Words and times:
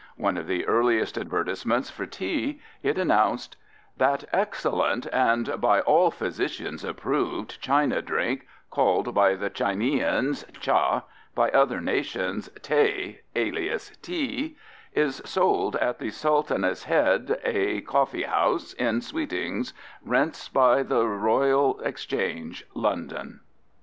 One 0.17 0.35
of 0.35 0.47
the 0.47 0.65
earliest 0.65 1.15
advertisements 1.15 1.91
for 1.91 2.07
tea, 2.07 2.59
it 2.81 2.97
announced: 2.97 3.55
That 3.97 4.23
Excellent, 4.33 5.05
and 5.13 5.61
by 5.61 5.81
all 5.81 6.09
Physitians 6.09 6.83
approved, 6.83 7.61
China 7.61 8.01
Drink, 8.01 8.47
called 8.71 9.13
by 9.13 9.35
the 9.35 9.51
Chineans, 9.51 10.43
Tcha, 10.59 11.03
by 11.35 11.51
other 11.51 11.79
nations 11.79 12.49
Tay 12.63 13.21
alias 13.35 13.91
Tee, 14.01 14.57
is 14.95 15.21
sold 15.23 15.75
at 15.75 15.99
the 15.99 16.09
Sultaness 16.09 16.85
head, 16.85 17.39
a 17.43 17.81
Cophee 17.81 18.23
house 18.25 18.73
in 18.73 19.01
Sweetings 19.01 19.71
Rents 20.03 20.49
by 20.49 20.81
The 20.81 21.07
Royal 21.07 21.79
Exchange, 21.81 22.63
London. 22.73 23.41